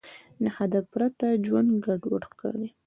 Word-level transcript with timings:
د 0.43 0.45
هدف 0.57 0.83
پرته 0.93 1.27
ژوند 1.45 1.69
ګډوډ 1.85 2.23
ښکاري. 2.31 2.69